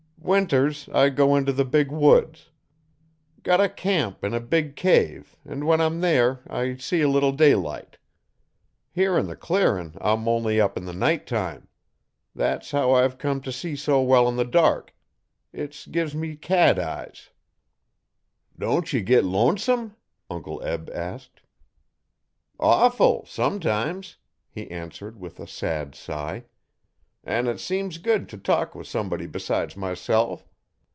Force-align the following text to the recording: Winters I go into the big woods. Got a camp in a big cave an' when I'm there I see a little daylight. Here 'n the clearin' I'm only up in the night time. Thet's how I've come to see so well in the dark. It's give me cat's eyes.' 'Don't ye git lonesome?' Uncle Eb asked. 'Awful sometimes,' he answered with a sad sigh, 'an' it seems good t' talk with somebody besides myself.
Winters 0.23 0.87
I 0.93 1.09
go 1.09 1.35
into 1.35 1.51
the 1.51 1.65
big 1.65 1.91
woods. 1.91 2.51
Got 3.41 3.59
a 3.59 3.67
camp 3.67 4.23
in 4.23 4.35
a 4.35 4.39
big 4.39 4.75
cave 4.75 5.35
an' 5.45 5.65
when 5.65 5.81
I'm 5.81 5.99
there 5.99 6.41
I 6.47 6.75
see 6.77 7.01
a 7.01 7.09
little 7.09 7.31
daylight. 7.33 7.97
Here 8.93 9.17
'n 9.17 9.25
the 9.25 9.35
clearin' 9.35 9.97
I'm 9.99 10.27
only 10.27 10.61
up 10.61 10.77
in 10.77 10.85
the 10.85 10.93
night 10.93 11.25
time. 11.25 11.67
Thet's 12.37 12.69
how 12.69 12.93
I've 12.93 13.17
come 13.17 13.41
to 13.41 13.51
see 13.51 13.75
so 13.75 14.01
well 14.03 14.29
in 14.29 14.35
the 14.35 14.45
dark. 14.45 14.95
It's 15.51 15.87
give 15.87 16.13
me 16.13 16.35
cat's 16.35 16.79
eyes.' 16.79 17.29
'Don't 18.57 18.93
ye 18.93 19.01
git 19.01 19.25
lonesome?' 19.25 19.95
Uncle 20.29 20.61
Eb 20.63 20.89
asked. 20.91 21.41
'Awful 22.59 23.25
sometimes,' 23.25 24.15
he 24.49 24.69
answered 24.71 25.19
with 25.19 25.39
a 25.41 25.47
sad 25.47 25.93
sigh, 25.95 26.45
'an' 27.23 27.45
it 27.45 27.59
seems 27.59 27.99
good 27.99 28.27
t' 28.27 28.35
talk 28.35 28.73
with 28.73 28.87
somebody 28.87 29.27
besides 29.27 29.77
myself. 29.77 30.43